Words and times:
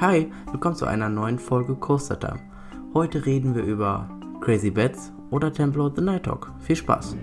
Hi, 0.00 0.30
willkommen 0.52 0.76
zu 0.76 0.86
einer 0.86 1.08
neuen 1.08 1.40
Folge 1.40 1.74
Coaster 1.74 2.20
Time. 2.20 2.38
Heute 2.94 3.26
reden 3.26 3.56
wir 3.56 3.64
über 3.64 4.08
Crazy 4.40 4.70
Bats 4.70 5.12
oder 5.30 5.52
Temple 5.52 5.82
of 5.82 5.94
the 5.96 6.02
Night 6.02 6.22
Talk. 6.22 6.52
Viel 6.60 6.76
Spaß! 6.76 7.16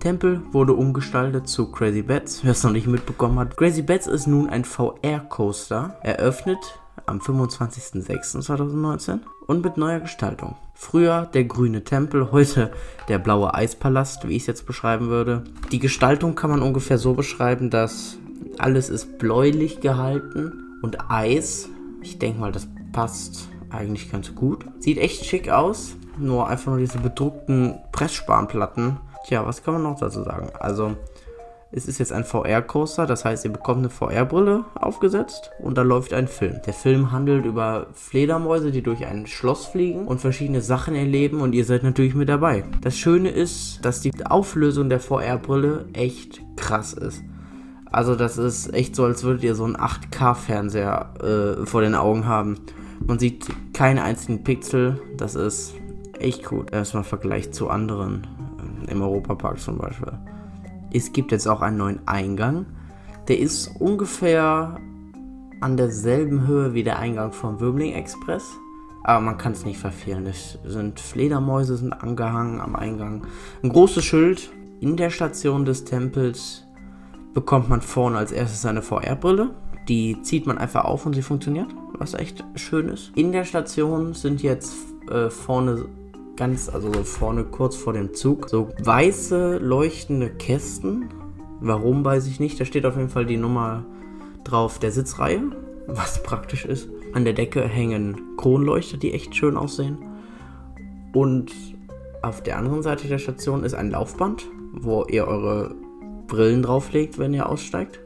Tempel 0.00 0.40
wurde 0.50 0.72
umgestaltet 0.72 1.46
zu 1.46 1.70
Crazy 1.70 2.02
Bats, 2.02 2.40
wer 2.42 2.52
es 2.52 2.64
noch 2.64 2.72
nicht 2.72 2.86
mitbekommen 2.86 3.38
hat. 3.38 3.56
Crazy 3.56 3.82
Bats 3.82 4.06
ist 4.06 4.26
nun 4.26 4.48
ein 4.48 4.64
VR-Coaster, 4.64 5.96
eröffnet 6.02 6.58
am 7.06 7.18
25.06.2019 7.18 9.20
und 9.46 9.62
mit 9.62 9.76
neuer 9.76 10.00
Gestaltung. 10.00 10.56
Früher 10.74 11.26
der 11.26 11.44
grüne 11.44 11.84
Tempel, 11.84 12.32
heute 12.32 12.72
der 13.08 13.18
blaue 13.18 13.54
Eispalast, 13.54 14.26
wie 14.26 14.36
ich 14.36 14.44
es 14.44 14.46
jetzt 14.46 14.66
beschreiben 14.66 15.08
würde. 15.08 15.44
Die 15.70 15.78
Gestaltung 15.78 16.34
kann 16.34 16.50
man 16.50 16.62
ungefähr 16.62 16.98
so 16.98 17.12
beschreiben, 17.12 17.68
dass 17.68 18.16
alles 18.58 18.88
ist 18.88 19.18
bläulich 19.18 19.80
gehalten 19.80 20.78
und 20.82 21.10
Eis. 21.10 21.68
Ich 22.00 22.18
denke 22.18 22.40
mal, 22.40 22.52
das 22.52 22.68
passt 22.92 23.48
eigentlich 23.68 24.10
ganz 24.10 24.34
gut. 24.34 24.64
Sieht 24.78 24.98
echt 24.98 25.26
schick 25.26 25.50
aus, 25.50 25.96
nur 26.18 26.48
einfach 26.48 26.70
nur 26.70 26.78
diese 26.78 26.98
bedruckten 26.98 27.78
Pressspanplatten 27.92 28.98
Tja, 29.26 29.46
was 29.46 29.62
kann 29.62 29.74
man 29.74 29.82
noch 29.82 29.98
dazu 29.98 30.22
sagen? 30.22 30.48
Also, 30.58 30.96
es 31.72 31.86
ist 31.86 31.98
jetzt 31.98 32.12
ein 32.12 32.24
VR-Coaster, 32.24 33.06
das 33.06 33.24
heißt, 33.24 33.44
ihr 33.44 33.52
bekommt 33.52 33.78
eine 33.78 33.90
VR-Brille 33.90 34.64
aufgesetzt 34.74 35.52
und 35.60 35.78
da 35.78 35.82
läuft 35.82 36.12
ein 36.12 36.26
Film. 36.26 36.60
Der 36.66 36.72
Film 36.72 37.12
handelt 37.12 37.44
über 37.44 37.86
Fledermäuse, 37.92 38.72
die 38.72 38.82
durch 38.82 39.06
ein 39.06 39.28
Schloss 39.28 39.66
fliegen 39.66 40.08
und 40.08 40.20
verschiedene 40.20 40.62
Sachen 40.62 40.96
erleben 40.96 41.40
und 41.40 41.54
ihr 41.54 41.64
seid 41.64 41.84
natürlich 41.84 42.16
mit 42.16 42.28
dabei. 42.28 42.64
Das 42.80 42.98
Schöne 42.98 43.30
ist, 43.30 43.84
dass 43.84 44.00
die 44.00 44.10
Auflösung 44.26 44.88
der 44.88 44.98
VR-Brille 44.98 45.86
echt 45.92 46.40
krass 46.56 46.92
ist. 46.92 47.22
Also 47.92 48.16
das 48.16 48.36
ist 48.36 48.74
echt 48.74 48.96
so, 48.96 49.04
als 49.04 49.22
würdet 49.22 49.44
ihr 49.44 49.54
so 49.54 49.64
einen 49.64 49.76
8K-Fernseher 49.76 51.60
äh, 51.62 51.66
vor 51.66 51.82
den 51.82 51.94
Augen 51.94 52.26
haben. 52.26 52.58
Man 53.06 53.20
sieht 53.20 53.46
keine 53.72 54.02
einzigen 54.02 54.42
Pixel, 54.42 55.00
das 55.16 55.36
ist 55.36 55.74
echt 56.18 56.44
gut. 56.44 56.72
Erstmal 56.72 57.04
Vergleich 57.04 57.52
zu 57.52 57.68
anderen 57.68 58.26
im 58.88 59.02
Europapark 59.02 59.58
zum 59.58 59.78
Beispiel. 59.78 60.12
Es 60.92 61.12
gibt 61.12 61.32
jetzt 61.32 61.46
auch 61.46 61.60
einen 61.60 61.76
neuen 61.76 62.00
Eingang. 62.06 62.66
Der 63.28 63.38
ist 63.38 63.68
ungefähr 63.78 64.76
an 65.60 65.76
derselben 65.76 66.46
Höhe 66.46 66.74
wie 66.74 66.82
der 66.82 66.98
Eingang 66.98 67.32
vom 67.32 67.60
Wirbling 67.60 67.92
Express. 67.92 68.44
Aber 69.04 69.20
man 69.20 69.38
kann 69.38 69.52
es 69.52 69.64
nicht 69.64 69.78
verfehlen. 69.78 70.26
Es 70.26 70.58
sind 70.64 71.00
Fledermäuse 71.00 71.76
sind 71.76 71.92
angehangen 71.92 72.60
am 72.60 72.76
Eingang. 72.76 73.26
Ein 73.62 73.70
großes 73.70 74.04
Schild 74.04 74.50
in 74.80 74.96
der 74.96 75.10
Station 75.10 75.64
des 75.64 75.84
Tempels 75.84 76.64
bekommt 77.34 77.68
man 77.68 77.80
vorne 77.80 78.18
als 78.18 78.32
erstes 78.32 78.66
eine 78.66 78.82
VR-Brille. 78.82 79.50
Die 79.88 80.20
zieht 80.22 80.46
man 80.46 80.58
einfach 80.58 80.84
auf 80.84 81.06
und 81.06 81.14
sie 81.14 81.22
funktioniert, 81.22 81.68
was 81.98 82.14
echt 82.14 82.44
schön 82.54 82.88
ist. 82.88 83.12
In 83.14 83.32
der 83.32 83.44
Station 83.44 84.14
sind 84.14 84.42
jetzt 84.42 84.74
äh, 85.10 85.30
vorne 85.30 85.86
ganz, 86.40 86.70
also 86.70 86.90
so 86.90 87.04
vorne 87.04 87.44
kurz 87.44 87.76
vor 87.76 87.92
dem 87.92 88.14
Zug, 88.14 88.48
so 88.48 88.70
weiße 88.82 89.58
leuchtende 89.58 90.30
Kästen. 90.30 91.10
Warum 91.60 92.02
weiß 92.02 92.26
ich 92.28 92.40
nicht. 92.40 92.58
Da 92.58 92.64
steht 92.64 92.86
auf 92.86 92.96
jeden 92.96 93.10
Fall 93.10 93.26
die 93.26 93.36
Nummer 93.36 93.84
drauf 94.42 94.78
der 94.78 94.90
Sitzreihe, 94.90 95.42
was 95.86 96.22
praktisch 96.22 96.64
ist. 96.64 96.88
An 97.12 97.24
der 97.26 97.34
Decke 97.34 97.68
hängen 97.68 98.38
Kronleuchter, 98.38 98.96
die 98.96 99.12
echt 99.12 99.36
schön 99.36 99.58
aussehen. 99.58 99.98
Und 101.12 101.52
auf 102.22 102.42
der 102.42 102.56
anderen 102.56 102.82
Seite 102.82 103.06
der 103.06 103.18
Station 103.18 103.62
ist 103.62 103.74
ein 103.74 103.90
Laufband, 103.90 104.46
wo 104.72 105.04
ihr 105.04 105.28
eure 105.28 105.74
Brillen 106.26 106.62
drauflegt, 106.62 107.18
wenn 107.18 107.34
ihr 107.34 107.50
aussteigt. 107.50 108.00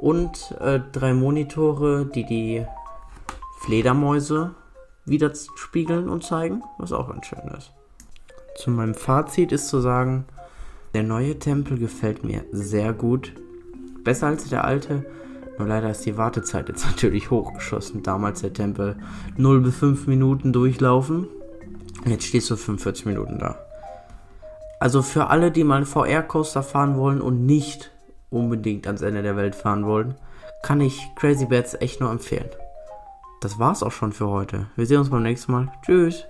Und 0.00 0.56
äh, 0.58 0.80
drei 0.90 1.14
Monitore, 1.14 2.06
die 2.12 2.26
die 2.26 2.66
Fledermäuse 3.60 4.56
widerspiegeln 5.04 6.08
und 6.08 6.24
zeigen, 6.24 6.62
was 6.78 6.92
auch 6.92 7.08
ganz 7.08 7.26
schön 7.26 7.50
ist. 7.56 7.72
Zu 8.56 8.70
meinem 8.70 8.94
Fazit 8.94 9.52
ist 9.52 9.68
zu 9.68 9.80
sagen, 9.80 10.24
der 10.94 11.02
neue 11.02 11.38
Tempel 11.38 11.78
gefällt 11.78 12.24
mir 12.24 12.44
sehr 12.52 12.92
gut. 12.92 13.32
Besser 14.04 14.26
als 14.26 14.48
der 14.48 14.64
alte, 14.64 15.04
nur 15.58 15.68
leider 15.68 15.90
ist 15.90 16.04
die 16.04 16.16
Wartezeit 16.16 16.68
jetzt 16.68 16.84
natürlich 16.90 17.30
hochgeschossen. 17.30 18.02
Damals 18.02 18.40
der 18.42 18.52
Tempel 18.52 18.96
0 19.36 19.60
bis 19.60 19.76
5 19.76 20.06
Minuten 20.06 20.52
durchlaufen. 20.52 21.28
Jetzt 22.04 22.24
stehst 22.24 22.50
du 22.50 22.56
45 22.56 23.06
Minuten 23.06 23.38
da. 23.38 23.58
Also 24.80 25.02
für 25.02 25.28
alle, 25.28 25.52
die 25.52 25.62
mal 25.62 25.76
einen 25.76 25.86
VR-Coaster 25.86 26.62
fahren 26.62 26.96
wollen 26.96 27.20
und 27.20 27.46
nicht 27.46 27.92
unbedingt 28.30 28.86
ans 28.86 29.02
Ende 29.02 29.22
der 29.22 29.36
Welt 29.36 29.54
fahren 29.54 29.86
wollen, 29.86 30.16
kann 30.62 30.80
ich 30.80 31.00
Crazy 31.16 31.46
Bats 31.46 31.74
echt 31.74 32.00
nur 32.00 32.10
empfehlen 32.10 32.48
das 33.44 33.58
war's 33.58 33.82
auch 33.82 33.92
schon 33.92 34.12
für 34.12 34.28
heute. 34.28 34.66
Wir 34.76 34.86
sehen 34.86 34.98
uns 34.98 35.10
beim 35.10 35.22
nächsten 35.22 35.52
Mal. 35.52 35.72
Tschüss. 35.84 36.24